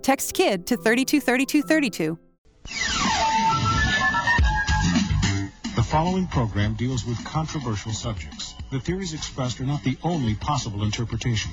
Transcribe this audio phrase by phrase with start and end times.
[0.00, 2.18] Text KID to 323232.
[5.76, 8.54] The following program deals with controversial subjects.
[8.70, 11.52] The theories expressed are not the only possible interpretation.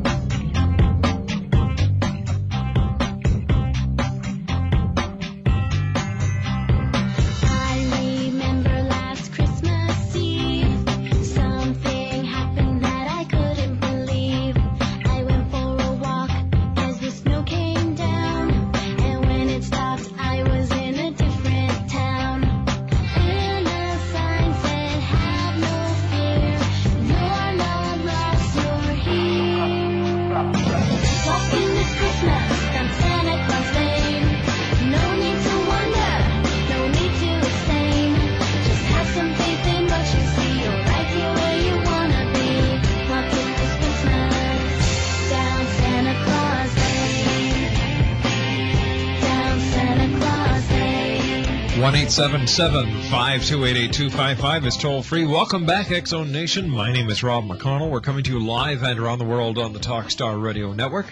[52.17, 55.25] 1 528 is toll free.
[55.25, 56.69] Welcome back, X Zone Nation.
[56.69, 57.89] My name is Rob McConnell.
[57.89, 61.05] We're coming to you live and around the world on the Talkstar Radio Network.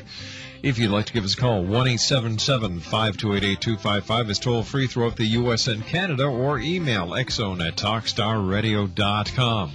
[0.61, 5.23] If you'd like to give us a call, 1 528 is toll free throughout the
[5.23, 5.67] U.S.
[5.67, 9.71] and Canada, or email xzone at talkstarradio.com.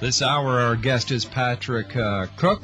[0.00, 2.62] This hour, our guest is Patrick uh, Cooke.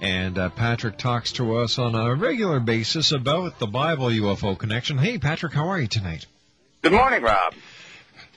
[0.00, 4.98] And uh, Patrick talks to us on a regular basis about the Bible UFO connection.
[4.98, 6.26] Hey, Patrick, how are you tonight?
[6.84, 7.54] Good morning, Rob.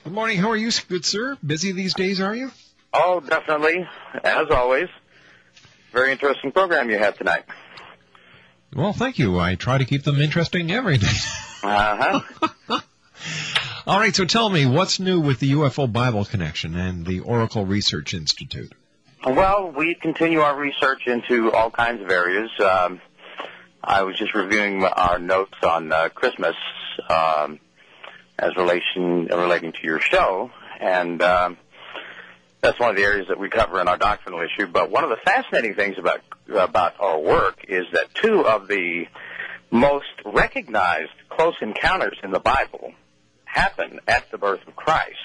[0.04, 0.38] Good morning.
[0.38, 1.36] How are you, good sir?
[1.46, 2.50] Busy these days, are you?
[2.94, 3.86] Oh, definitely,
[4.24, 4.88] as always.
[5.92, 7.44] Very interesting program you have tonight.
[8.74, 9.38] Well, thank you.
[9.38, 11.12] I try to keep them interesting every day.
[11.62, 12.22] Uh
[12.70, 12.80] huh.
[13.86, 17.66] All right, so tell me, what's new with the UFO Bible Connection and the Oracle
[17.66, 18.72] Research Institute?
[19.26, 22.50] well, we continue our research into all kinds of areas.
[22.60, 23.02] Um,
[23.84, 26.56] I was just reviewing our notes on uh, Christmas
[27.10, 27.60] um,
[28.38, 30.50] as relation relating to your show,
[30.80, 31.56] and um,
[32.60, 34.66] that's one of the areas that we cover in our doctrinal issue.
[34.66, 39.06] But one of the fascinating things about about our work is that two of the
[39.70, 42.92] most recognized close encounters in the Bible
[43.44, 45.16] happen at the birth of Christ.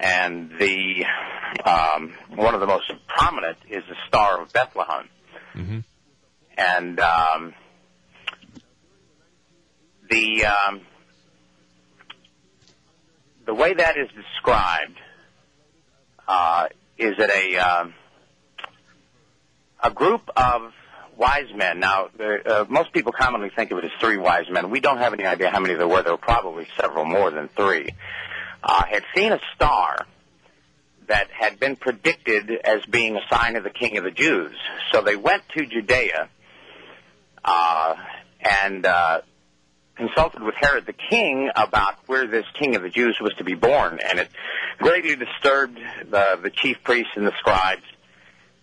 [0.00, 1.04] And the
[1.64, 5.08] um, one of the most prominent is the Star of Bethlehem.
[5.54, 5.78] Mm-hmm.
[6.56, 7.54] And um,
[10.08, 10.80] the um,
[13.48, 15.00] the way that is described
[16.28, 16.66] uh,
[16.98, 17.94] is that a um,
[19.82, 20.70] a group of
[21.16, 21.80] wise men.
[21.80, 24.68] Now, uh, most people commonly think of it as three wise men.
[24.68, 26.02] We don't have any idea how many there were.
[26.02, 27.88] There were probably several more than three.
[28.62, 30.04] Uh, had seen a star
[31.06, 34.54] that had been predicted as being a sign of the King of the Jews.
[34.92, 36.28] So they went to Judea
[37.42, 37.94] uh,
[38.40, 39.22] and uh,
[39.98, 43.54] consulted with Herod the king about where this king of the Jews was to be
[43.54, 44.28] born, and it
[44.78, 45.78] greatly disturbed
[46.08, 47.82] the, the chief priests and the scribes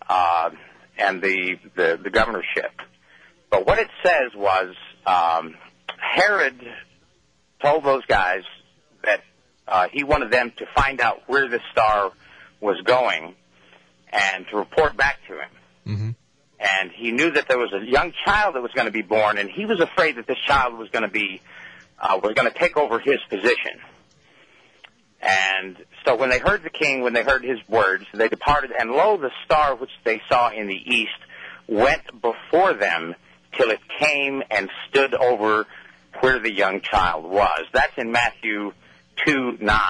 [0.08, 0.50] uh,
[0.98, 2.72] and the, the, the governorship.
[3.50, 4.74] But what it says was
[5.06, 5.54] um,
[5.98, 6.60] Herod
[7.62, 8.42] told those guys
[9.04, 9.20] that
[9.68, 12.12] uh, he wanted them to find out where the star
[12.60, 13.34] was going
[14.10, 15.50] and to report back to him.
[15.86, 16.10] Mm-hmm.
[16.58, 19.36] And he knew that there was a young child that was going to be born,
[19.38, 21.40] and he was afraid that this child was going to be
[21.98, 23.80] uh, was going to take over his position.
[25.20, 28.90] And so when they heard the king, when they heard his words, they departed, and
[28.90, 31.10] lo, the star which they saw in the east
[31.66, 33.14] went before them
[33.56, 35.66] till it came and stood over
[36.20, 37.62] where the young child was.
[37.72, 38.72] That's in Matthew
[39.26, 39.80] 2 9.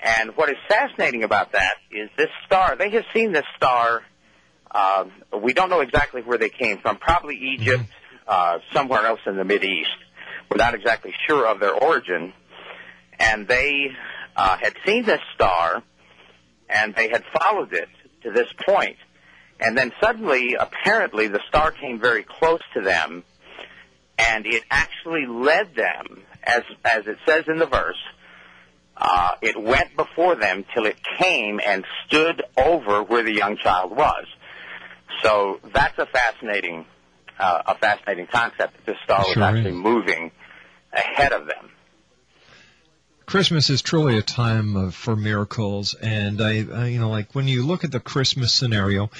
[0.00, 4.02] And what is fascinating about that is this star, they have seen this star,
[4.70, 5.04] uh,
[5.42, 7.84] we don't know exactly where they came from, probably Egypt,
[8.26, 9.90] uh, somewhere else in the Mid East.
[10.50, 12.32] We're not exactly sure of their origin.
[13.18, 13.88] And they
[14.36, 15.82] uh, had seen this star,
[16.68, 17.88] and they had followed it
[18.22, 18.96] to this point.
[19.58, 23.24] And then suddenly, apparently, the star came very close to them,
[24.18, 27.96] and it actually led them, as as it says in the verse,
[28.96, 33.96] uh, it went before them till it came and stood over where the young child
[33.96, 34.26] was.
[35.22, 36.86] So that's a fascinating,
[37.38, 38.74] uh, a fascinating concept.
[38.74, 39.76] That this star was Sure actually is.
[39.76, 40.30] moving
[40.92, 41.70] ahead of them.
[43.26, 47.48] Christmas is truly a time of, for miracles, and I, I, you know, like when
[47.48, 49.10] you look at the Christmas scenario,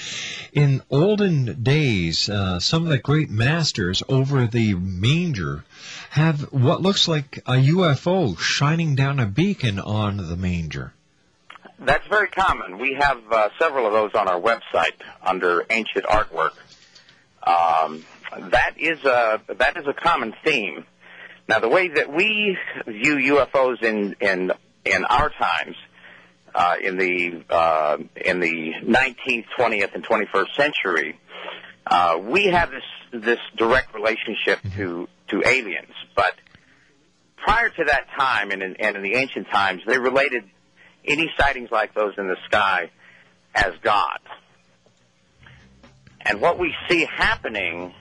[0.53, 5.65] in olden days, uh, some of the great masters over the manger
[6.09, 10.93] have what looks like a UFO shining down a beacon on the manger.
[11.79, 12.79] That's very common.
[12.79, 16.53] We have uh, several of those on our website under ancient artwork.
[17.43, 18.03] Um,
[18.51, 20.85] that is a that is a common theme.
[21.47, 22.57] Now, the way that we
[22.87, 24.51] view UFOs in in
[24.85, 25.75] in our times,
[26.53, 31.19] uh, in the uh, in the 19th, 20th, and 21st century,
[31.85, 32.83] uh, we have this
[33.13, 35.93] this direct relationship to to aliens.
[36.15, 36.33] But
[37.37, 40.43] prior to that time, and in, and in the ancient times, they related
[41.07, 42.91] any sightings like those in the sky
[43.55, 44.19] as God.
[46.21, 47.93] And what we see happening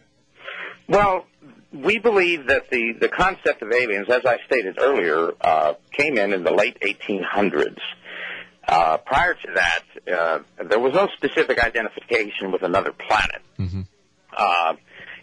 [0.88, 1.26] Well,
[1.72, 6.34] we believe that the, the concept of aliens, as I stated earlier, uh, came in
[6.34, 7.80] in the late 1800s.
[8.68, 13.42] Uh, prior to that, uh, there was no specific identification with another planet.
[14.36, 14.74] Uh,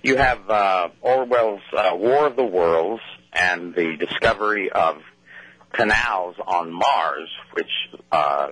[0.03, 4.97] you have uh, Orwell's uh, War of the Worlds and the discovery of
[5.73, 7.71] canals on Mars, which
[8.11, 8.49] uh,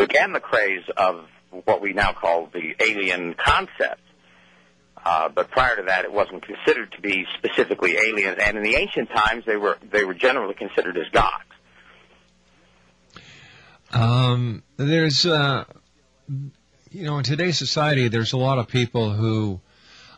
[0.00, 1.26] began the craze of
[1.64, 4.00] what we now call the alien concept.
[5.04, 8.76] Uh, but prior to that, it wasn't considered to be specifically aliens, and in the
[8.76, 11.44] ancient times, they were they were generally considered as gods.
[13.92, 15.64] Um, there's, uh,
[16.90, 19.60] you know, in today's society, there's a lot of people who,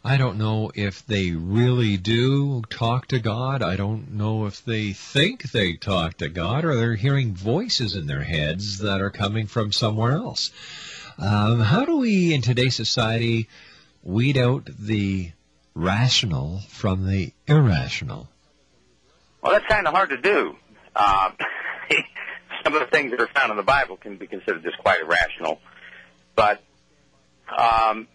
[0.05, 3.63] I don't know if they really do talk to God.
[3.63, 8.09] I don't know if they think they talk to God or they're hearing voices in
[8.09, 10.51] their heads that are coming from somewhere else.
[11.19, 13.49] Um, how do we, in today's society,
[14.03, 15.31] weed out the
[15.73, 18.29] rational from the irrational?
[19.41, 20.57] Well, that's kind of hard to do.
[20.97, 21.31] Uh,
[22.65, 25.01] some of the things that are found in the Bible can be considered as quite
[25.01, 25.61] irrational,
[26.35, 26.61] but
[27.57, 28.09] um,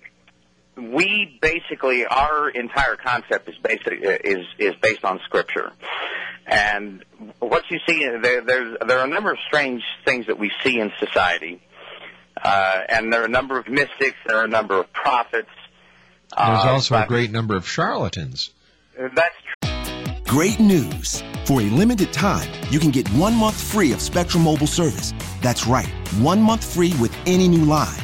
[0.77, 5.71] we basically our entire concept is basically is is based on Scripture,
[6.45, 7.03] and
[7.39, 10.79] what you see there there's there are a number of strange things that we see
[10.79, 11.61] in society,
[12.41, 15.49] uh, and there are a number of mystics, there are a number of prophets.
[16.35, 18.51] There's uh, also a great number of charlatans.
[18.97, 20.13] That's true.
[20.25, 21.23] Great news!
[21.45, 25.13] For a limited time, you can get one month free of Spectrum Mobile service.
[25.41, 25.87] That's right,
[26.19, 28.03] one month free with any new line.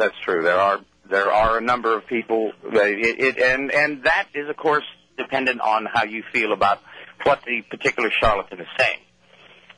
[0.00, 0.42] That's true.
[0.42, 2.52] There are there are a number of people.
[2.72, 4.84] that It, it, and and that is of course
[5.18, 6.78] dependent on how you feel about
[7.24, 9.00] what the particular charlatan is saying.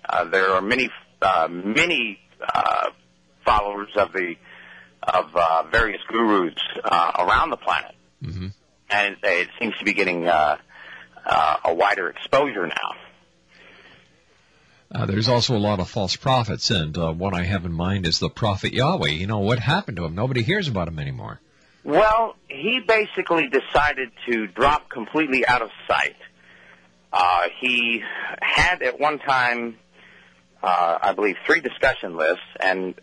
[0.09, 0.89] Uh, there are many
[1.21, 2.91] uh, many uh,
[3.45, 4.37] followers of the
[5.03, 8.47] of uh, various gurus uh, around the planet, Mm-hmm.
[8.91, 10.57] and it seems to be getting uh,
[11.27, 12.91] uh, a wider exposure now.
[14.95, 18.07] Uh, there's also a lot of false prophets, and uh, one I have in mind
[18.07, 19.09] is the prophet Yahweh.
[19.09, 20.15] You know what happened to him?
[20.15, 21.41] Nobody hears about him anymore.
[21.83, 26.17] Well, he basically decided to drop completely out of sight.
[27.11, 28.03] Uh, he
[28.41, 29.77] had at one time,
[30.63, 32.95] uh, I believe, three discussion lists, and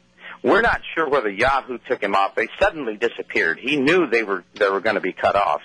[0.43, 2.35] we're not sure whether Yahoo took him off.
[2.35, 3.59] They suddenly disappeared.
[3.59, 5.61] He knew they were they were going to be cut off,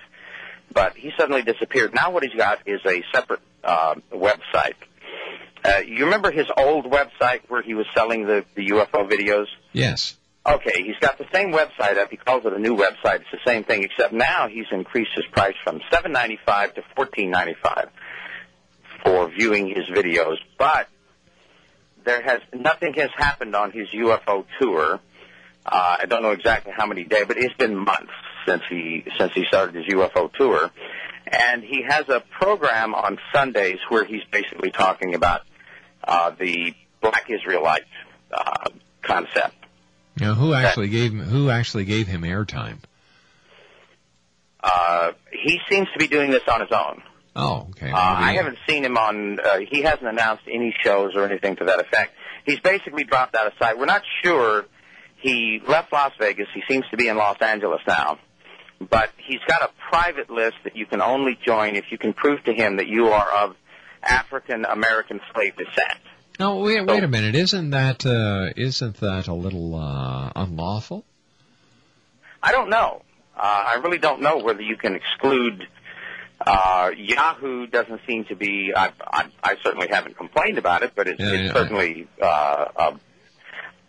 [0.73, 1.95] but he suddenly disappeared.
[1.95, 4.75] Now what he's got is a separate uh, website.
[5.65, 9.47] Uh, you remember his old website where he was selling the, the UFO videos?
[9.73, 10.17] Yes.
[10.47, 12.11] Okay, he's got the same website up.
[12.11, 13.21] He calls it a new website.
[13.21, 16.83] It's the same thing, except now he's increased his price from seven ninety five to
[16.95, 17.89] fourteen ninety five
[19.03, 20.37] for viewing his videos.
[20.59, 20.89] But
[22.05, 25.01] there has nothing has happened on his UFO tour.
[25.65, 28.13] Uh, I don't know exactly how many days, but it's been months
[28.47, 30.71] since he since he started his UFO tour,
[31.27, 35.41] and he has a program on Sundays where he's basically talking about
[36.07, 37.85] uh, the black Israelite
[38.33, 38.71] uh,
[39.03, 39.55] concept.
[40.19, 42.79] Now, who actually gave him, who actually gave him airtime?
[44.63, 47.03] Uh, he seems to be doing this on his own.
[47.37, 47.91] Oh, okay.
[47.91, 49.41] Uh, I haven't seen him on.
[49.41, 52.15] Uh, he hasn't announced any shows or anything to that effect.
[52.47, 53.77] He's basically dropped out of sight.
[53.79, 54.65] We're not sure.
[55.17, 56.47] He left Las Vegas.
[56.55, 58.19] He seems to be in Los Angeles now.
[58.79, 62.43] But he's got a private list that you can only join if you can prove
[62.45, 63.57] to him that you are of
[64.05, 65.99] African American slave descent.
[66.39, 67.35] No, wait, wait a minute.
[67.35, 71.05] Isn't that uh, isn't that a little uh, unlawful?
[72.43, 73.03] I don't know.
[73.37, 75.67] Uh, I really don't know whether you can exclude.
[76.45, 78.73] Uh, Yahoo doesn't seem to be.
[78.77, 81.53] I, I, I certainly haven't complained about it, but it's, Yeah, it's yeah.
[81.53, 82.25] certainly uh,
[82.77, 82.97] uh,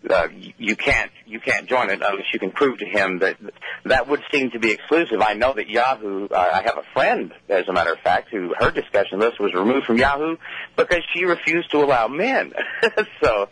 [0.10, 3.38] uh, you- you can't you can't join it unless you can prove to him that
[3.86, 5.22] that would seem to be exclusive.
[5.22, 6.28] I know that Yahoo.
[6.30, 9.54] Uh, I have a friend, as a matter of fact, who her discussion list was
[9.54, 10.38] removed from Yahoo
[10.76, 12.54] because she refused to allow men.
[13.24, 13.50] so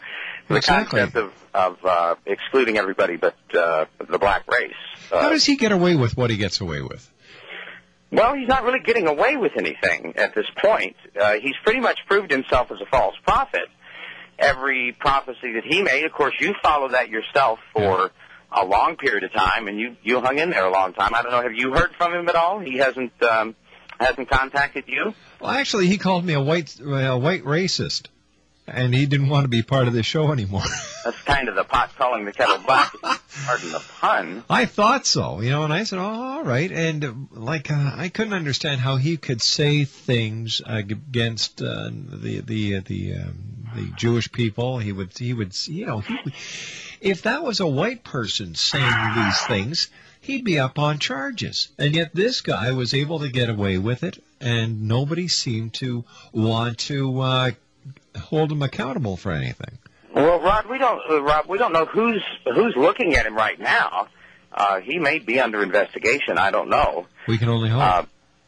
[0.50, 1.00] the Exactly.
[1.00, 4.74] concept of of uh, excluding everybody but uh, the black race.
[5.12, 7.09] Uh, How does he get away with what he gets away with?
[8.11, 10.96] well, he's not really getting away with anything at this point.
[11.20, 13.68] Uh, he's pretty much proved himself as a false prophet.
[14.44, 18.12] Every prophecy that he made, of course, you followed that yourself for
[18.51, 21.14] a long period of time, and you you hung in there a long time.
[21.16, 21.42] I don't know.
[21.42, 22.60] Have you heard from him at all?
[22.60, 23.56] He hasn't um,
[24.00, 25.14] hasn't contacted you.
[25.40, 28.08] Well, actually, he called me a white a white racist,
[28.68, 30.64] and he didn't want to be part of the show anymore.
[31.03, 32.94] That's kind of the pot calling the kettle black.
[33.01, 34.44] Pardon the pun.
[34.50, 37.92] I thought so, you know, and I said, "Oh, all right." And uh, like, uh,
[37.96, 43.52] I couldn't understand how he could say things against uh, the the uh, the um,
[43.75, 44.79] the Jewish people.
[44.79, 46.18] He would he would you know he
[47.03, 49.90] if that was a white person saying these things,
[50.22, 51.70] he'd be up on charges.
[51.77, 56.05] And yet this guy was able to get away with it, and nobody seemed to
[56.31, 57.51] want to uh,
[58.18, 59.77] hold him accountable for anything.
[60.14, 63.59] Well, Rod, we don't, uh, Rob, we don't know who's who's looking at him right
[63.59, 64.07] now.
[64.51, 66.38] Uh, he may be under investigation.
[66.38, 67.07] I don't know.
[67.27, 67.81] We can only hope.
[67.81, 68.03] Uh,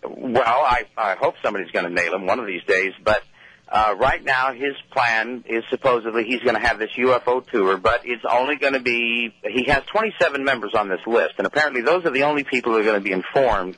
[0.07, 2.93] well, I, I hope somebody's going to nail him one of these days.
[3.03, 3.23] But
[3.67, 8.01] uh, right now, his plan is supposedly he's going to have this UFO tour, but
[8.03, 9.33] it's only going to be.
[9.43, 12.79] He has 27 members on this list, and apparently those are the only people who
[12.79, 13.77] are going to be informed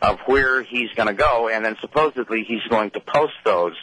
[0.00, 3.74] of where he's going to go, and then supposedly he's going to post those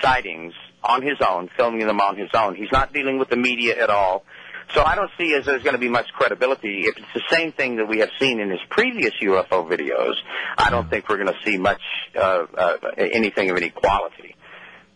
[0.00, 0.52] sightings
[0.84, 2.54] on his own, filming them on his own.
[2.54, 4.24] He's not dealing with the media at all.
[4.74, 6.82] So I don't see as there's going to be much credibility.
[6.86, 10.14] If it's the same thing that we have seen in his previous UFO videos,
[10.56, 11.80] I don't think we're going to see much
[12.16, 14.34] uh, uh, anything of any quality.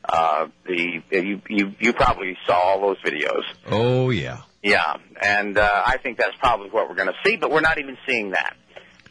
[0.08, 3.42] Uh, the you you you probably saw all those videos.
[3.68, 4.42] Oh yeah.
[4.62, 7.78] Yeah, and uh, I think that's probably what we're going to see, but we're not
[7.78, 8.56] even seeing that.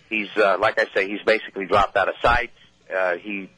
[0.09, 2.51] He's uh, like I say, he's basically dropped out of sight.
[2.93, 3.49] Uh, he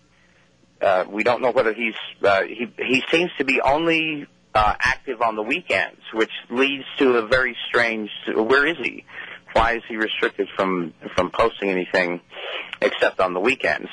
[0.82, 5.22] uh, we don't know whether he's uh, he he seems to be only uh, active
[5.22, 8.10] on the weekends, which leads to a very strange.
[8.34, 9.06] Where is he?
[9.54, 12.22] Why is he restricted from from posting anything
[12.82, 13.90] except on the weekends?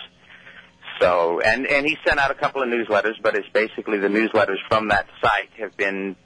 [1.01, 4.59] So and and he sent out a couple of newsletters, but it's basically the newsletters
[4.69, 6.17] from that site have been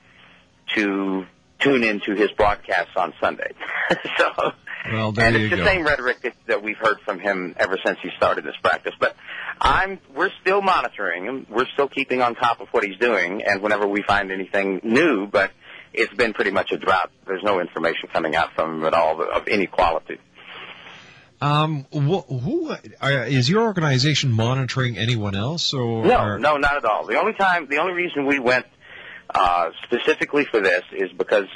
[0.75, 1.27] to
[1.61, 3.53] tune into his broadcasts on Sunday.
[4.19, 4.53] so
[4.93, 5.65] Well, there and it's the go.
[5.65, 8.95] same rhetoric that, that we've heard from him ever since he started this practice.
[9.01, 9.17] But
[9.61, 11.47] I'm we're still monitoring him.
[11.51, 15.27] We're still keeping on top of what he's doing, and whenever we find anything new,
[15.27, 15.51] but
[15.93, 17.11] it's been pretty much a drought.
[17.27, 20.19] There's no information coming out from him at all of any quality.
[21.41, 22.77] Um, wh- who uh,
[23.29, 26.05] is your organization monitoring anyone else or?
[26.05, 27.07] No, or- no, not at all.
[27.07, 28.67] The only time, the only reason we went
[29.35, 31.47] uh, specifically for this is because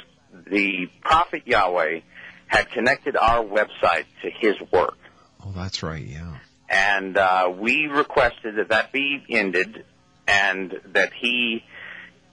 [0.47, 1.99] the Prophet Yahweh
[2.47, 4.97] had connected our website to his work.
[5.45, 6.03] Oh, that's right.
[6.05, 6.37] Yeah.
[6.69, 9.83] and uh, we requested that that be ended
[10.27, 11.63] and that he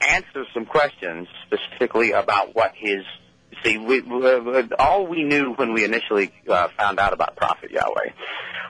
[0.00, 3.04] answer some questions specifically about what his
[3.64, 8.10] see we, we, all we knew when we initially uh, found out about prophet yahweh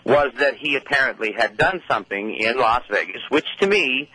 [0.05, 4.09] was that he apparently had done something in las vegas which to me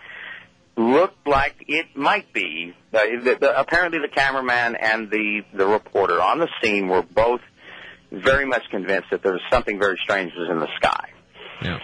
[0.78, 6.22] looked like it might be uh, the, the, apparently the cameraman and the the reporter
[6.22, 7.42] on the scene were both
[8.12, 11.10] very much convinced that there was something very strange was in the sky
[11.62, 11.80] Yeah.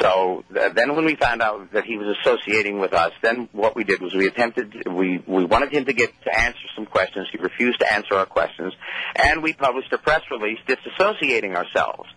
[0.00, 3.76] So th- then when we found out that he was associating with us, then what
[3.76, 7.28] we did was we attempted, we, we wanted him to get to answer some questions.
[7.30, 8.72] He refused to answer our questions.
[9.14, 12.08] And we published a press release disassociating ourselves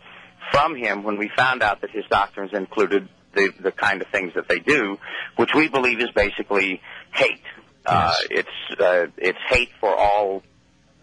[0.51, 4.33] from him when we found out that his doctrines included the, the kind of things
[4.35, 4.97] that they do,
[5.35, 6.81] which we believe is basically
[7.13, 7.41] hate.
[7.85, 10.43] Uh, it's, uh, it's hate for all,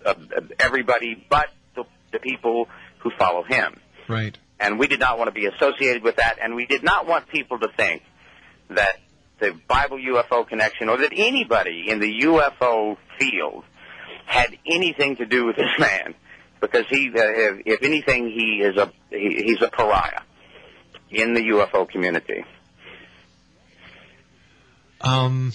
[0.04, 0.14] uh,
[0.58, 3.74] everybody but the, the people who follow him
[4.08, 4.36] Right.
[4.64, 7.28] And we did not want to be associated with that, and we did not want
[7.28, 8.02] people to think
[8.70, 8.96] that
[9.38, 13.64] the Bible UFO connection or that anybody in the UFO field
[14.24, 16.14] had anything to do with this man,
[16.62, 20.22] because he, uh, if, if anything, he is a he, he's a pariah
[21.10, 22.44] in the UFO community.
[25.02, 25.52] Um,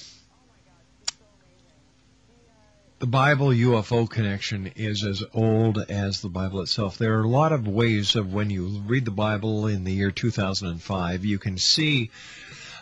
[3.00, 6.98] the Bible UFO connection is as old as the Bible itself.
[6.98, 10.12] There are a lot of ways of when you read the Bible in the year
[10.12, 12.12] 2005, you can see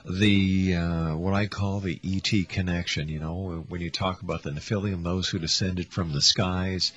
[0.09, 3.09] the uh, what I call the ET connection.
[3.09, 6.93] You know, when you talk about the Nephilim, those who descended from the skies.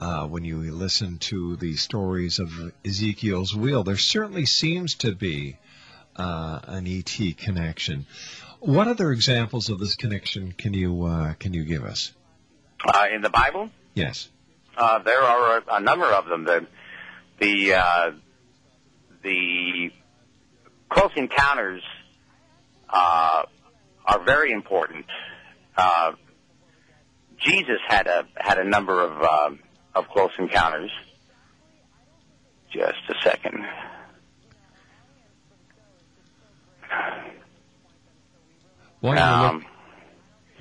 [0.00, 2.50] Uh, when you listen to the stories of
[2.84, 5.58] Ezekiel's wheel, there certainly seems to be
[6.16, 8.06] uh, an ET connection.
[8.60, 12.12] What other examples of this connection can you uh, can you give us?
[12.86, 14.28] Uh, in the Bible, Yes.
[14.76, 16.44] uh, there are a, a number of them.
[16.44, 16.66] The
[17.40, 18.10] the uh,
[19.22, 19.90] the
[20.90, 21.82] close encounters
[22.90, 23.44] uh,
[24.04, 25.06] are very important.
[25.76, 26.12] Uh,
[27.38, 29.50] Jesus had a had a number of uh,
[29.94, 30.90] of close encounters.
[32.70, 33.64] Just a second.
[39.00, 39.66] While you're, look- Um,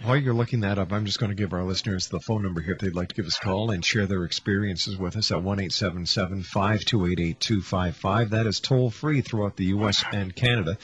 [0.04, 2.60] while you're looking that up, I'm just going to give our listeners the phone number
[2.60, 5.32] here if they'd like to give us a call and share their experiences with us
[5.32, 8.30] at 1 528 8255.
[8.32, 10.04] That is toll free throughout the U.S.
[10.12, 10.78] and Canada.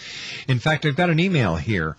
[0.48, 1.98] In fact, I've got an email here.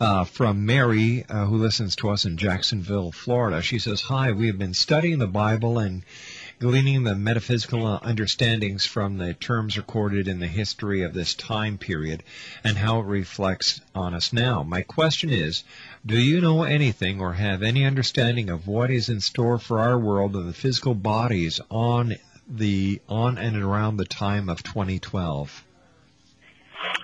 [0.00, 3.62] Uh, from Mary, uh, who listens to us in Jacksonville, Florida.
[3.62, 6.02] She says, Hi, we have been studying the Bible and
[6.62, 12.22] gleaning the metaphysical understandings from the terms recorded in the history of this time period
[12.62, 14.62] and how it reflects on us now.
[14.62, 15.64] My question is,
[16.06, 19.98] do you know anything or have any understanding of what is in store for our
[19.98, 22.14] world and the physical bodies on
[22.48, 25.64] the on and around the time of 2012?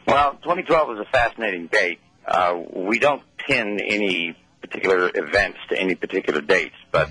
[0.06, 1.98] Well, 2012 is a fascinating date.
[2.24, 7.10] Uh, we don't pin any particular events to any particular dates, but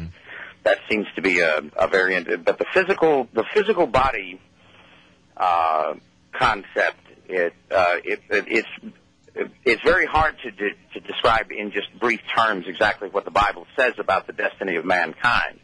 [0.67, 2.27] that seems to be a, a variant.
[2.43, 4.41] But the physical, the physical body
[5.37, 5.93] uh,
[6.33, 6.99] concept,
[7.29, 8.95] it, uh, it, it it's
[9.63, 13.65] it's very hard to, de- to describe in just brief terms exactly what the Bible
[13.77, 15.59] says about the destiny of mankind.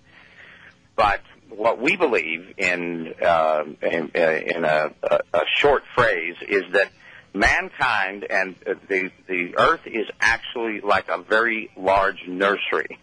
[0.95, 6.91] But what we believe in uh, in, in a, a, a short phrase is that
[7.33, 8.55] mankind and
[8.87, 12.99] the the earth is actually like a very large nursery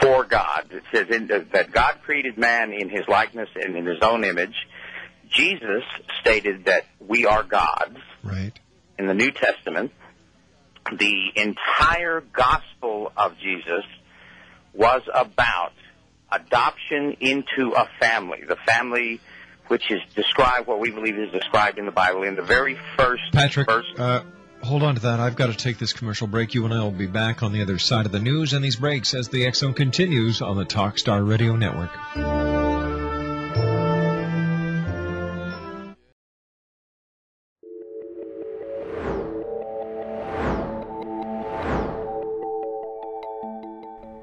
[0.00, 0.68] for God.
[0.70, 4.54] It says in, that God created man in His likeness and in His own image.
[5.30, 5.84] Jesus
[6.20, 7.98] stated that we are gods.
[8.22, 8.52] Right.
[8.98, 9.92] In the New Testament,
[10.90, 13.84] the entire gospel of Jesus
[14.72, 15.72] was about
[16.30, 18.42] adoption into a family.
[18.46, 19.20] The family
[19.68, 23.22] which is described, what we believe is described in the Bible in the very first
[23.32, 23.86] Patrick, verse.
[23.98, 24.22] uh,
[24.62, 25.20] hold on to that.
[25.20, 26.54] I've got to take this commercial break.
[26.54, 28.76] You and I will be back on the other side of the news and these
[28.76, 31.90] breaks as the Zone continues on the Talkstar Radio Network.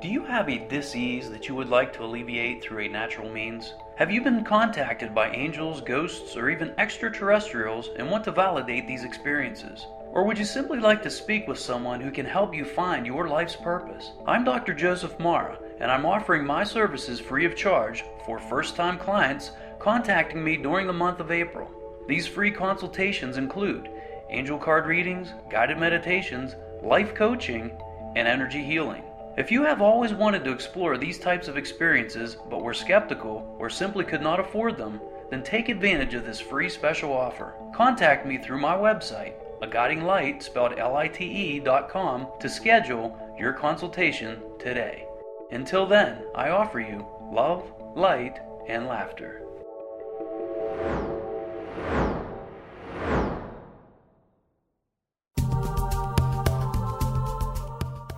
[0.01, 3.73] Do you have a disease that you would like to alleviate through a natural means?
[3.97, 9.03] Have you been contacted by angels, ghosts, or even extraterrestrials and want to validate these
[9.03, 9.87] experiences?
[10.15, 13.27] Or would you simply like to speak with someone who can help you find your
[13.27, 14.11] life's purpose?
[14.25, 14.73] I'm Dr.
[14.73, 20.41] Joseph Mara, and I'm offering my services free of charge for first time clients contacting
[20.41, 21.69] me during the month of April.
[22.07, 23.89] These free consultations include
[24.29, 27.77] angel card readings, guided meditations, life coaching,
[28.15, 29.03] and energy healing.
[29.37, 33.69] If you have always wanted to explore these types of experiences but were skeptical or
[33.69, 37.53] simply could not afford them, then take advantage of this free special offer.
[37.75, 43.53] Contact me through my website, a guiding light spelled L-I-T-E dot com to schedule your
[43.53, 45.05] consultation today.
[45.51, 47.63] Until then, I offer you love,
[47.95, 49.41] light, and laughter.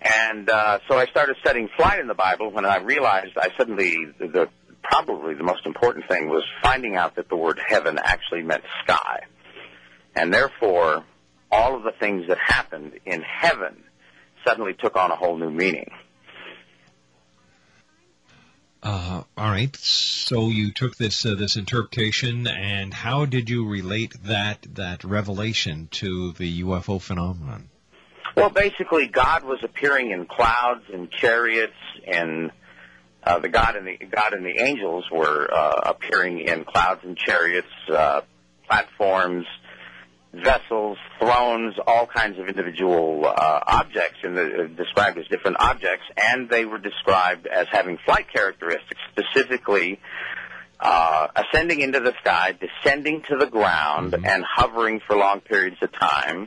[0.00, 3.96] And uh, so I started studying flight in the Bible when I realized I suddenly
[4.18, 4.48] the, the
[4.84, 9.24] probably the most important thing was finding out that the word heaven actually meant sky,
[10.14, 11.04] and therefore
[11.50, 13.82] all of the things that happened in heaven
[14.46, 15.90] suddenly took on a whole new meaning.
[18.82, 19.74] Uh, all right.
[19.76, 25.88] So you took this uh, this interpretation, and how did you relate that that revelation
[25.92, 27.70] to the UFO phenomenon?
[28.36, 31.72] Well, basically, God was appearing in clouds and chariots,
[32.06, 32.50] and
[33.24, 37.16] uh, the God and the God and the angels were uh, appearing in clouds and
[37.16, 38.20] chariots, uh,
[38.66, 39.46] platforms,
[40.32, 46.48] vessels, thrones, all kinds of individual uh, objects, and the, described as different objects, and
[46.48, 50.00] they were described as having flight characteristics, specifically.
[50.80, 55.90] Uh, ascending into the sky, descending to the ground, and hovering for long periods of
[55.92, 56.46] time,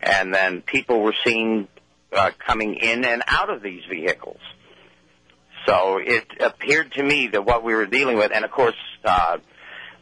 [0.00, 1.66] and then people were seen
[2.12, 4.38] uh, coming in and out of these vehicles.
[5.66, 9.38] So it appeared to me that what we were dealing with, and of course, uh,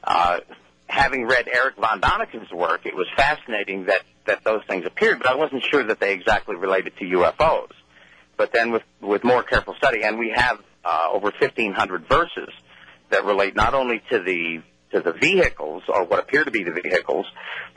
[0.02, 0.40] uh,
[0.86, 5.28] having read Erich von Däniken's work, it was fascinating that, that those things appeared, but
[5.28, 7.72] I wasn't sure that they exactly related to UFOs.
[8.36, 12.48] But then with, with more careful study, and we have uh, over 1,500 verses
[13.10, 16.78] that relate not only to the to the vehicles or what appear to be the
[16.82, 17.24] vehicles,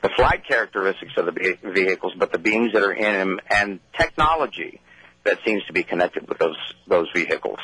[0.02, 4.80] the flight characteristics of the vehicles, but the beings that are in them and technology
[5.26, 7.58] that seems to be connected with those those vehicles.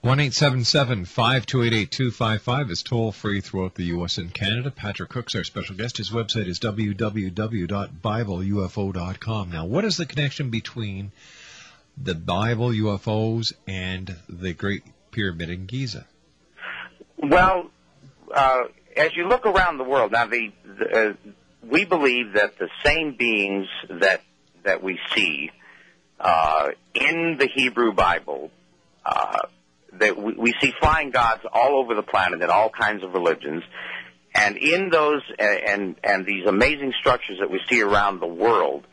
[0.00, 3.74] One eight seven seven five two eight eight two five five is toll free throughout
[3.74, 4.18] the U.S.
[4.18, 4.70] and Canada.
[4.70, 5.96] Patrick Cooke's our special guest.
[5.96, 9.50] His website is www.bibleufo.com.
[9.50, 11.10] Now, what is the connection between
[11.96, 16.04] the Bible UFOs and the Great Pyramid in Giza?
[17.16, 17.70] Well,
[18.34, 18.64] uh,
[18.96, 21.14] as you look around the world now, the, the uh,
[21.62, 24.20] we believe that the same beings that
[24.64, 25.50] that we see
[26.24, 28.50] uh, in the Hebrew Bible,
[29.04, 29.40] uh,
[30.00, 33.62] that we, we see flying gods all over the planet in all kinds of religions,
[34.34, 38.86] and in those and and these amazing structures that we see around the world.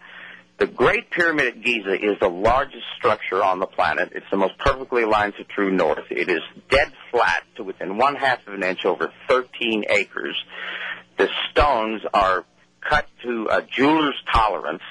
[0.59, 4.11] The Great Pyramid at Giza is the largest structure on the planet.
[4.13, 6.05] It's the most perfectly aligned to true north.
[6.11, 10.35] It is dead flat to within one half of an inch over 13 acres.
[11.17, 12.45] The stones are
[12.87, 14.83] cut to a jeweler's tolerance.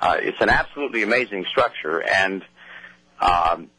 [0.00, 2.42] Uh, it's an absolutely amazing structure, and
[3.20, 3.70] um,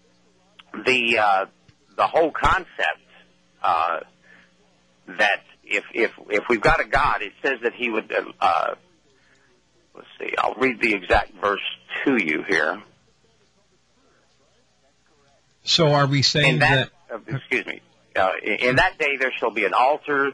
[0.86, 1.46] the uh,
[1.96, 3.06] the whole concept
[3.62, 4.00] uh,
[5.08, 8.12] that if if if we've got a God, it says that He would.
[8.12, 8.76] Uh, uh,
[9.96, 10.34] let's see.
[10.38, 11.62] I'll read the exact verse
[12.06, 12.82] to you here.
[15.64, 17.82] So are we saying In that, uh, excuse me.
[18.16, 20.32] Uh, in, in that day there shall be an altar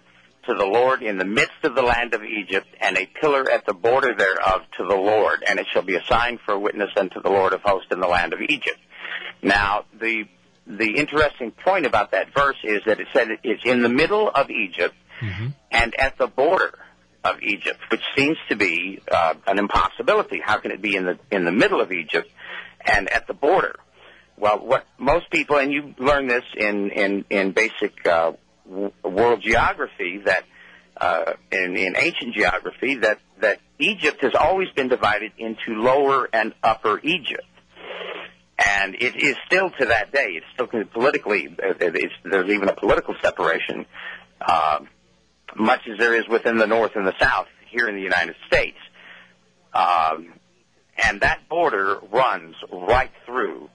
[0.47, 3.65] to the Lord in the midst of the land of Egypt, and a pillar at
[3.65, 6.89] the border thereof to the Lord, and it shall be a sign for a witness
[6.97, 8.79] unto the Lord of hosts in the land of Egypt.
[9.41, 10.25] Now, the
[10.65, 14.49] the interesting point about that verse is that it said it's in the middle of
[14.49, 14.95] Egypt
[15.71, 16.79] and at the border
[17.23, 20.39] of Egypt, which seems to be uh, an impossibility.
[20.43, 22.29] How can it be in the in the middle of Egypt
[22.85, 23.75] and at the border?
[24.37, 28.33] Well, what most people, and you learn this in in in basic uh,
[28.65, 30.43] world geography, that
[30.97, 36.53] uh, in in ancient geography, that that Egypt has always been divided into lower and
[36.63, 37.43] upper Egypt.
[38.57, 40.37] And it is still to that day.
[40.37, 41.55] It's still politically.
[41.59, 43.85] It's, there's even a political separation,
[44.39, 44.79] uh,
[45.55, 48.77] much as there is within the North and the South here in the United States.
[49.73, 50.33] Um,
[51.03, 53.69] and that border runs right through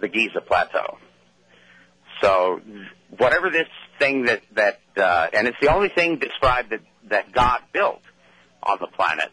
[0.00, 0.98] the Giza Plateau.
[2.22, 2.60] So
[3.18, 3.68] whatever this
[3.98, 8.02] thing that that uh, and it's the only thing described that that God built
[8.62, 9.30] on the planet,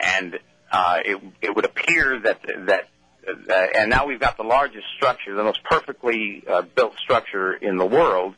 [0.00, 0.38] and
[0.70, 2.88] uh, it it would appear that that
[3.26, 7.76] uh, and now we've got the largest structure, the most perfectly uh, built structure in
[7.76, 8.34] the world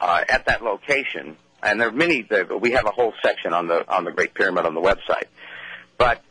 [0.00, 1.36] uh, at that location.
[1.62, 2.26] And there are many.
[2.60, 5.26] We have a whole section on the on the Great Pyramid on the website,
[5.96, 6.22] but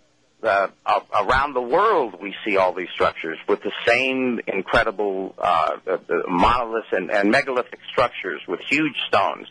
[0.44, 0.68] uh,
[1.14, 6.24] around the world we see all these structures with the same incredible uh, the, the
[6.28, 9.48] monoliths and, and megalithic structures with huge stones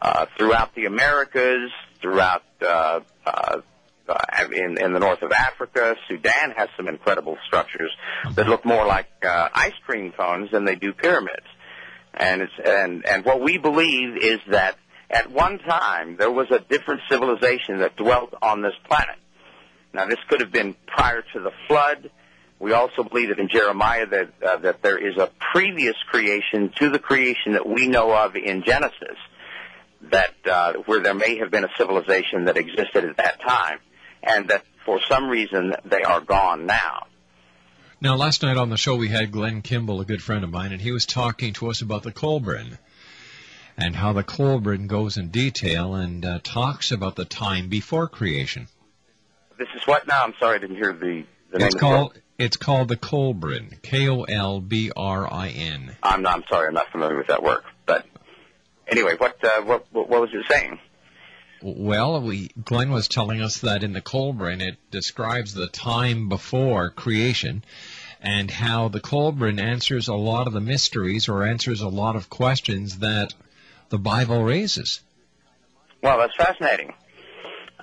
[0.00, 3.60] uh, throughout the Americas, throughout uh, uh,
[4.08, 4.18] uh,
[4.52, 5.96] in, in the north of Africa.
[6.08, 7.90] Sudan has some incredible structures
[8.34, 11.46] that look more like uh, ice cream cones than they do pyramids.
[12.14, 14.76] And and and what we believe is that
[15.10, 19.16] at one time there was a different civilization that dwelt on this planet.
[19.96, 22.10] Now this could have been prior to the flood.
[22.58, 26.90] We also believe that in Jeremiah that uh, that there is a previous creation to
[26.90, 29.16] the creation that we know of in Genesis
[30.10, 33.78] that uh, where there may have been a civilization that existed at that time,
[34.22, 37.06] and that for some reason they are gone now.
[37.98, 40.72] Now, last night on the show, we had Glenn Kimball, a good friend of mine,
[40.72, 42.76] and he was talking to us about the Kolbrin
[43.78, 48.68] and how the Kolbrin goes in detail and uh, talks about the time before creation.
[49.58, 50.22] This is what now?
[50.24, 51.66] I'm sorry, I didn't hear the the name.
[51.66, 55.86] It's called it's called the Kolbrin, K O L B R I N.
[55.86, 56.36] The I'm not.
[56.36, 56.68] I'm sorry.
[56.68, 57.64] I'm not familiar with that work.
[57.86, 58.06] But
[58.86, 60.78] anyway, what uh, what what what was it saying?
[61.62, 66.90] Well, we Glenn was telling us that in the Kolbrin it describes the time before
[66.90, 67.64] creation
[68.20, 72.28] and how the Kolbrin answers a lot of the mysteries or answers a lot of
[72.28, 73.34] questions that
[73.88, 75.00] the Bible raises.
[76.02, 76.92] Well, that's fascinating.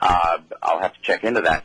[0.04, 1.64] Uh, I'll have to check into that.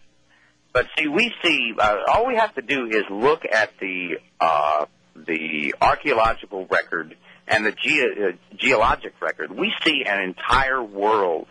[0.72, 4.86] But see, we see uh, all we have to do is look at the uh,
[5.16, 7.16] the archaeological record
[7.48, 9.50] and the ge- uh, geologic record.
[9.50, 11.48] We see an entire world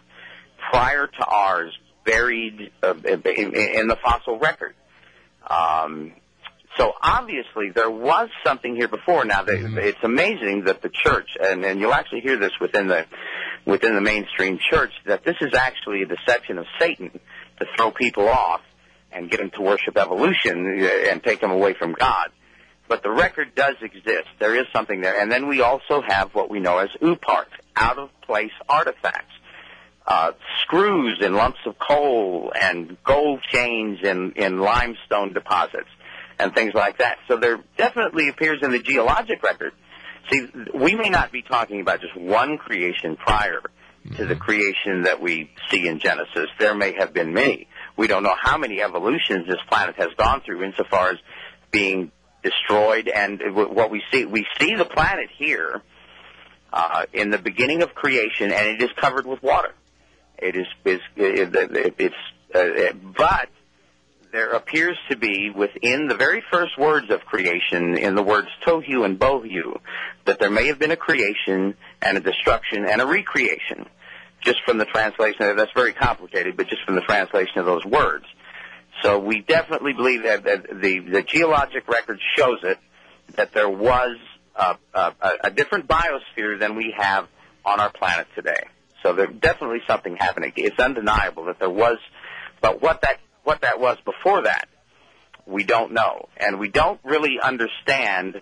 [0.71, 4.73] prior to ours buried uh, in, in the fossil record.
[5.49, 6.13] Um,
[6.77, 9.25] so obviously there was something here before.
[9.25, 13.05] Now they, it's amazing that the church, and, and you'll actually hear this within the
[13.67, 17.11] within the mainstream church, that this is actually a deception of Satan
[17.59, 18.61] to throw people off
[19.11, 22.29] and get them to worship evolution uh, and take them away from God.
[22.87, 24.29] But the record does exist.
[24.39, 25.19] There is something there.
[25.19, 29.33] And then we also have what we know as OOPArt, out of place artifacts.
[30.05, 35.89] Uh, screws in lumps of coal and gold chains in, in limestone deposits
[36.39, 37.17] and things like that.
[37.27, 39.73] So there definitely appears in the geologic record.
[40.31, 43.61] See, we may not be talking about just one creation prior
[44.15, 46.47] to the creation that we see in Genesis.
[46.59, 47.67] There may have been many.
[47.97, 51.17] We don't know how many evolutions this planet has gone through insofar as
[51.71, 52.11] being
[52.43, 55.81] destroyed and what we see, we see the planet here
[56.71, 59.73] uh, in the beginning of creation, and it is covered with water.
[60.37, 62.15] It is, is it, it, it's,
[62.53, 63.49] uh, but
[64.31, 69.05] there appears to be within the very first words of creation, in the words tohu
[69.05, 69.79] and bohu,
[70.25, 73.85] that there may have been a creation and a destruction and a recreation.
[74.43, 78.25] Just from the translation, that's very complicated, but just from the translation of those words.
[79.03, 82.77] So we definitely believe that, the, the geologic record shows it,
[83.35, 84.17] that there was
[84.55, 85.13] a, a,
[85.45, 87.27] a different biosphere than we have
[87.65, 88.63] on our planet today.
[89.03, 90.53] So there's definitely something happening.
[90.55, 91.97] It's undeniable that there was,
[92.61, 94.67] but what that what that was before that,
[95.45, 98.41] we don't know, and we don't really understand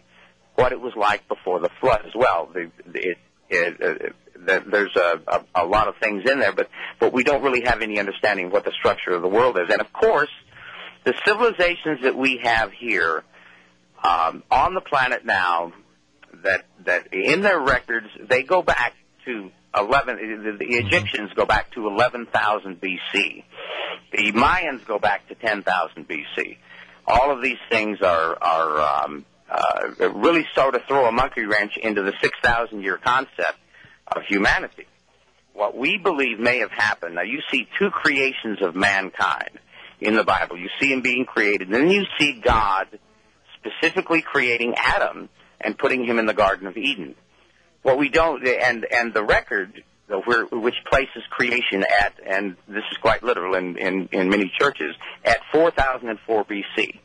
[0.55, 2.49] what it was like before the flood as well.
[2.51, 6.69] The, it, it, it, the, there's a, a, a lot of things in there, but
[6.99, 9.69] but we don't really have any understanding of what the structure of the world is.
[9.69, 10.31] And of course,
[11.03, 13.23] the civilizations that we have here
[14.03, 15.71] um, on the planet now,
[16.43, 18.93] that that in their records they go back
[19.25, 20.43] to 11.
[20.43, 23.43] The, the Egyptians go back to 11,000 BC.
[24.11, 26.57] The Mayans go back to 10,000 BC.
[27.07, 31.77] All of these things are are um, uh, really sort of throw a monkey wrench
[31.77, 33.59] into the 6,000 year concept
[34.07, 34.85] of humanity.
[35.53, 37.15] What we believe may have happened.
[37.15, 39.59] Now you see two creations of mankind
[40.01, 40.57] in the Bible.
[40.57, 42.87] You see him being created, and then you see God
[43.59, 45.29] specifically creating Adam
[45.61, 47.15] and putting him in the Garden of Eden.
[47.85, 52.97] What we don't, and and the record where, which places creation at, and this is
[52.97, 56.99] quite literal in in, in many churches, at 4004 BC,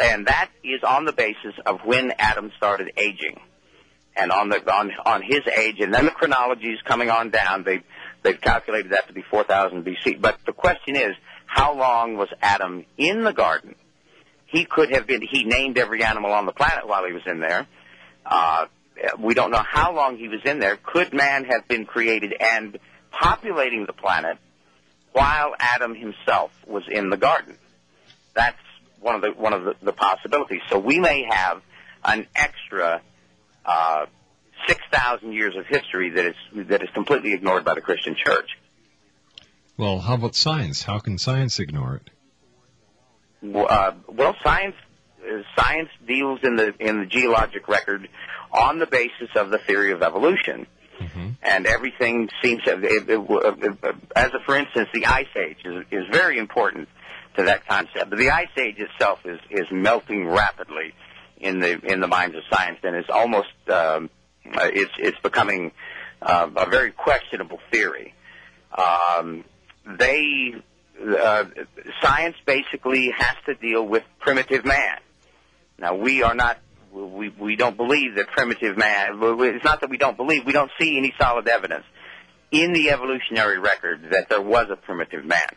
[0.00, 3.40] and that is on the basis of when Adam started aging,
[4.14, 7.64] and on the on on his age, and then the chronology is coming on down.
[7.64, 7.80] They
[8.22, 10.20] they've calculated that to be 4000 BC.
[10.20, 11.16] But the question is,
[11.46, 13.74] how long was Adam in the garden?
[14.46, 15.20] He could have been.
[15.28, 17.66] He named every animal on the planet while he was in there.
[18.24, 18.66] Uh,
[19.18, 20.76] we don't know how long he was in there.
[20.76, 22.78] Could man have been created and
[23.10, 24.38] populating the planet
[25.12, 27.56] while Adam himself was in the garden?
[28.34, 28.56] That's
[29.00, 30.60] one of the one of the, the possibilities.
[30.68, 31.62] So we may have
[32.04, 33.02] an extra
[33.64, 34.06] uh,
[34.66, 38.50] six thousand years of history that is that is completely ignored by the Christian Church.
[39.76, 40.82] Well, how about science?
[40.82, 42.10] How can science ignore it?
[43.54, 44.74] Uh, well, science
[45.58, 48.08] science deals in the in the geologic record
[48.52, 50.66] on the basis of the theory of evolution.
[50.98, 51.28] Mm-hmm.
[51.42, 55.84] And everything seems to, it, it, it, as a, for instance, the Ice Age is,
[55.90, 56.88] is very important
[57.36, 58.08] to that concept.
[58.08, 60.94] But the Ice Age itself is, is melting rapidly
[61.38, 64.08] in the in the minds of science, and it's almost um,
[64.54, 65.72] uh, it's it's becoming
[66.22, 68.14] uh, a very questionable theory.
[68.76, 69.44] Um,
[69.86, 70.54] they
[71.06, 71.44] uh,
[72.02, 74.98] science basically has to deal with primitive man.
[75.78, 76.58] Now we are not
[76.92, 79.18] we we don't believe that primitive man.
[79.20, 80.46] It's not that we don't believe.
[80.46, 81.84] We don't see any solid evidence
[82.50, 85.48] in the evolutionary record that there was a primitive man.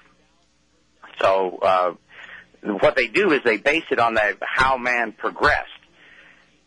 [1.22, 1.94] So uh,
[2.64, 5.70] what they do is they base it on the, how man progressed,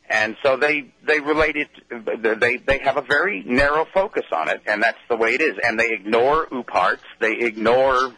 [0.08, 2.40] and so they they relate it.
[2.40, 5.56] They they have a very narrow focus on it, and that's the way it is.
[5.62, 7.00] And they ignore OOPArts.
[7.18, 8.14] They ignore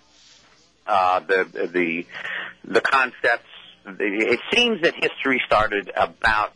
[0.86, 2.06] uh, the the
[2.64, 3.48] the concepts
[3.86, 6.52] it seems that history started about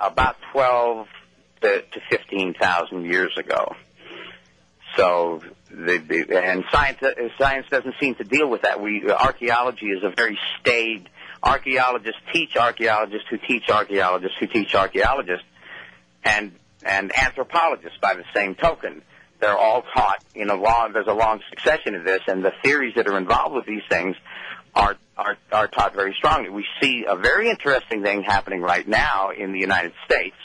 [0.00, 1.06] about twelve
[1.62, 3.74] to, to fifteen thousand years ago.
[4.96, 6.98] So, the, the, and science
[7.38, 8.80] science doesn't seem to deal with that.
[8.80, 11.08] We archaeology is a very staid.
[11.42, 15.46] Archaeologists teach archaeologists who teach archaeologists who teach archaeologists,
[16.24, 16.52] and
[16.82, 19.02] and anthropologists by the same token.
[19.40, 20.92] They're all taught in a long.
[20.92, 24.16] There's a long succession of this, and the theories that are involved with these things
[24.78, 26.48] are, are, are taught very strongly.
[26.48, 30.36] We see a very interesting thing happening right now in the United States,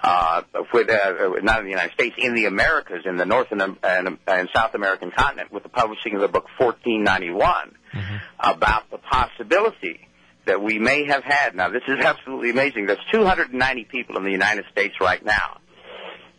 [0.00, 0.42] uh,
[0.72, 4.18] with, uh, not in the United States, in the Americas, in the North and, and,
[4.26, 8.16] and South American continent, with the publishing of the book 1491 Mm-hmm.
[8.38, 10.06] about the possibility
[10.44, 11.56] that we may have had.
[11.56, 12.84] Now, this is absolutely amazing.
[12.84, 15.60] There's 290 people in the United States right now.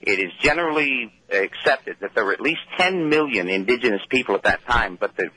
[0.01, 4.65] It is generally accepted that there were at least 10 million indigenous people at that
[4.65, 5.29] time, but the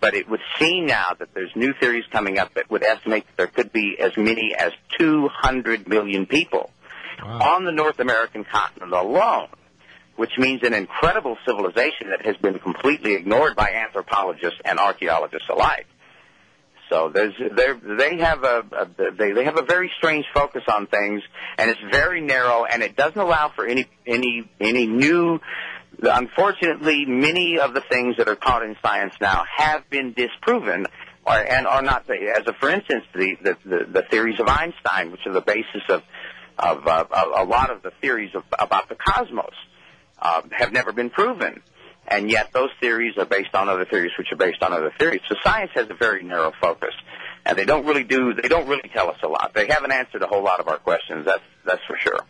[0.00, 3.36] but it would seem now that there's new theories coming up that would estimate that
[3.36, 6.70] there could be as many as 200 million people
[7.22, 7.56] wow.
[7.56, 9.48] on the North American continent alone,
[10.16, 15.86] which means an incredible civilization that has been completely ignored by anthropologists and archaeologists alike.
[16.90, 21.22] So there's they have a, a they they have a very strange focus on things,
[21.56, 25.40] and it's very narrow, and it doesn't allow for any any any new
[26.02, 30.86] Unfortunately, many of the things that are taught in science now have been disproven,
[31.26, 32.08] or, and are not.
[32.08, 35.82] As a, for instance, the, the the the theories of Einstein, which are the basis
[35.88, 36.02] of
[36.58, 39.54] of uh, a, a lot of the theories of, about the cosmos
[40.20, 41.60] uh, have never been proven,
[42.10, 45.20] and yet those theories are based on other theories, which are based on other theories.
[45.28, 46.94] So science has a very narrow focus,
[47.46, 49.52] and they don't really do they don't really tell us a lot.
[49.54, 51.24] They haven't answered a whole lot of our questions.
[51.24, 52.20] That's that's for sure.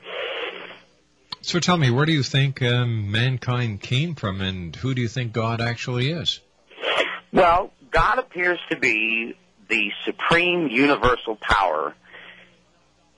[1.43, 5.09] So tell me, where do you think um, mankind came from, and who do you
[5.09, 6.41] think God actually is?
[7.33, 9.37] Well, God appears to be
[9.68, 11.95] the supreme universal power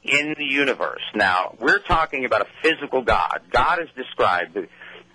[0.03, 1.03] in the universe.
[1.15, 3.41] Now, we're talking about a physical God.
[3.51, 4.57] God is described,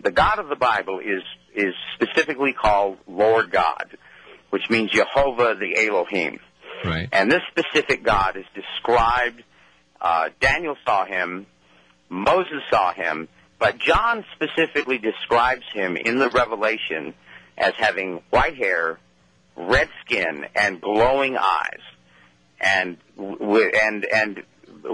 [0.08, 1.22] the God of the Bible is,
[1.54, 3.98] is specifically called Lord God,
[4.52, 6.40] which means Jehovah the Elohim.
[6.86, 7.10] Right.
[7.12, 9.44] And this specific God is described,
[10.00, 11.46] uh, Daniel saw him,
[12.08, 13.28] Moses saw him,
[13.60, 17.14] but John specifically describes him in the Revelation
[17.58, 19.00] as having white hair,
[19.58, 21.82] red skin, and glowing eyes.
[22.62, 24.44] And w- and and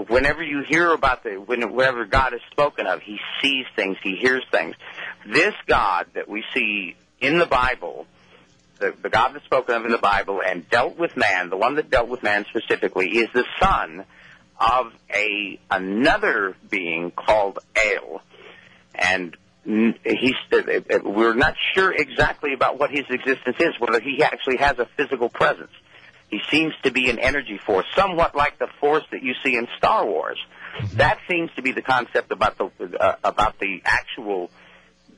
[0.08, 4.42] whenever you hear about the whenever God is spoken of, he sees things, he hears
[4.50, 4.74] things.
[5.26, 8.06] This God that we see in the Bible,
[8.78, 11.76] the, the God that's spoken of in the Bible and dealt with man, the one
[11.76, 14.04] that dealt with man specifically, is the son
[14.58, 18.22] of a another being called El,
[18.94, 24.22] and he's uh, uh, we're not sure exactly about what his existence is, whether he
[24.22, 25.72] actually has a physical presence.
[26.34, 29.68] He seems to be an energy force, somewhat like the force that you see in
[29.78, 30.38] Star Wars.
[30.94, 34.50] That seems to be the concept about the uh, about the actual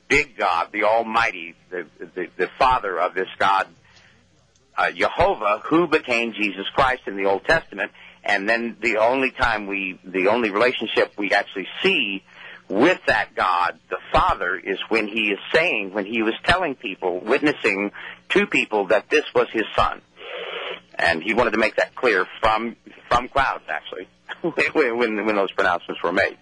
[0.07, 3.65] big God, the Almighty, the the, the Father of this God,
[4.77, 7.91] uh, Jehovah, who became Jesus Christ in the Old Testament.
[8.23, 12.21] And then the only time we, the only relationship we actually see
[12.69, 17.21] with that God, the Father, is when he is saying, when he was telling people,
[17.21, 17.91] witnessing
[18.29, 20.01] to people that this was his son.
[20.97, 22.75] And he wanted to make that clear from,
[23.07, 24.07] from clouds, actually,
[24.73, 26.37] when, when, those pronouncements were made.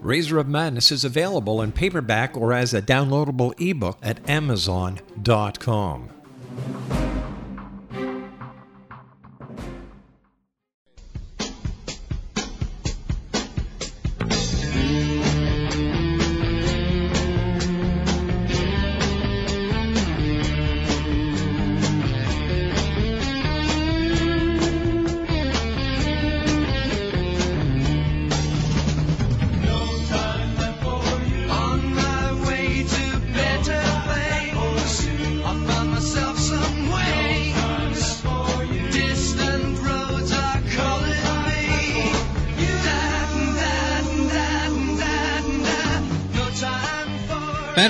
[0.00, 6.10] Razor of Madness is available in paperback or as a downloadable ebook at Amazon.com.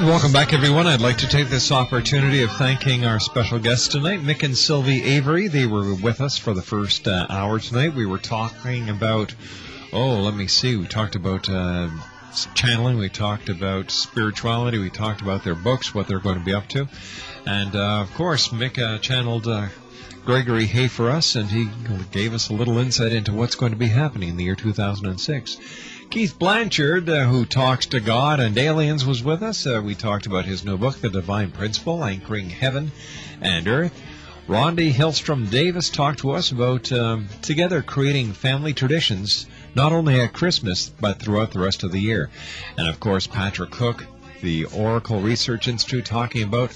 [0.08, 0.86] welcome back, everyone.
[0.86, 5.02] I'd like to take this opportunity of thanking our special guests tonight, Mick and Sylvie
[5.02, 5.48] Avery.
[5.48, 7.94] They were with us for the first uh, hour tonight.
[7.94, 9.34] We were talking about,
[9.92, 11.90] oh, let me see, we talked about uh,
[12.54, 16.54] channeling, we talked about spirituality, we talked about their books, what they're going to be
[16.54, 16.88] up to.
[17.44, 19.66] And, uh, of course, Mick uh, channeled uh,
[20.24, 21.68] Gregory Hay for us, and he
[22.12, 25.58] gave us a little insight into what's going to be happening in the year 2006.
[26.10, 29.66] Keith Blanchard, uh, who talks to God and aliens, was with us.
[29.66, 32.92] Uh, we talked about his new book, The Divine Principle, Anchoring Heaven
[33.42, 33.92] and Earth.
[34.48, 40.32] Rondi Hillstrom Davis talked to us about um, together creating family traditions, not only at
[40.32, 42.30] Christmas, but throughout the rest of the year.
[42.78, 44.06] And of course, Patrick Cooke,
[44.40, 46.70] the Oracle Research Institute, talking about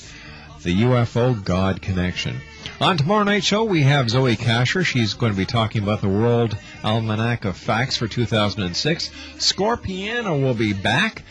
[0.63, 2.39] the UFO God connection.
[2.81, 4.85] On tomorrow night's show, we have Zoe Kasher.
[4.85, 9.11] She's going to be talking about the World Almanac of Facts for 2006.
[9.37, 11.23] Scorpiana will be back,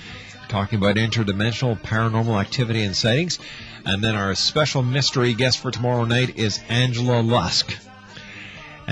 [0.47, 3.39] talking about interdimensional paranormal activity and sightings.
[3.85, 7.75] And then our special mystery guest for tomorrow night is Angela Lusk.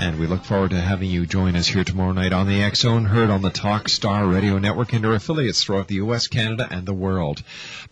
[0.00, 2.80] And we look forward to having you join us here tomorrow night on the X
[2.80, 6.66] Zone, heard on the Talk Star Radio Network and our affiliates throughout the U.S., Canada,
[6.70, 7.42] and the world.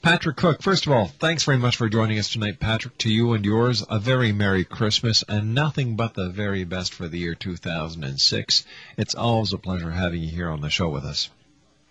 [0.01, 2.97] Patrick Cooke, first of all, thanks very much for joining us tonight, Patrick.
[2.99, 7.09] To you and yours, a very Merry Christmas and nothing but the very best for
[7.09, 8.65] the year 2006.
[8.97, 11.29] It's always a pleasure having you here on the show with us.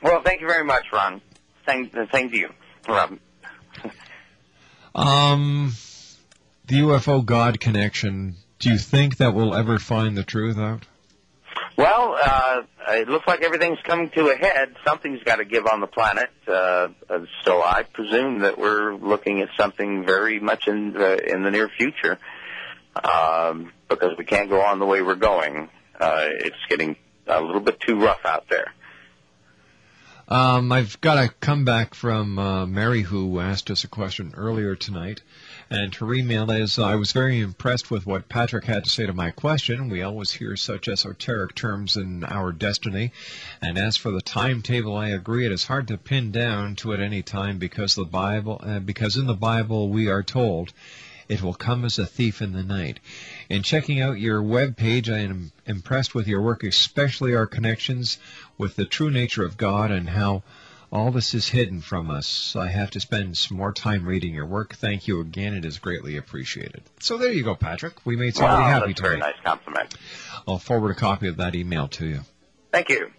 [0.01, 1.21] Well, thank you very much, Ron.
[1.67, 2.49] Thank, to you,
[2.89, 3.19] Rob.
[4.95, 5.73] Um,
[6.65, 10.85] the UFO God connection, do you think that we'll ever find the truth out?
[11.77, 14.75] Well, uh, it looks like everything's coming to a head.
[14.85, 16.29] Something's got to give on the planet.
[16.47, 21.43] Uh, uh, so I presume that we're looking at something very much in the, in
[21.43, 22.17] the near future,
[22.95, 25.69] um, because we can't go on the way we're going.
[25.99, 26.95] Uh, it's getting
[27.27, 28.73] a little bit too rough out there.
[30.27, 35.21] Um, I've got a comeback from uh, Mary who asked us a question earlier tonight.
[35.69, 39.13] And her email is, I was very impressed with what Patrick had to say to
[39.13, 39.89] my question.
[39.89, 43.11] We always hear such esoteric terms in our destiny.
[43.61, 45.45] And as for the timetable, I agree.
[45.45, 49.17] It is hard to pin down to at any time because the Bible, uh, because
[49.17, 50.71] in the Bible we are told
[51.27, 53.01] it will come as a thief in the night.
[53.49, 58.17] In checking out your web page, I am impressed with your work, especially our connections
[58.57, 60.43] with the true nature of God and how
[60.91, 62.55] all this is hidden from us.
[62.55, 64.75] I have to spend some more time reading your work.
[64.75, 65.53] Thank you again.
[65.53, 66.83] It is greatly appreciated.
[66.99, 68.05] So there you go, Patrick.
[68.05, 69.93] We made somebody wow, happy that's a very nice compliment.
[70.47, 72.19] I'll forward a copy of that email to you.
[72.71, 73.11] Thank you.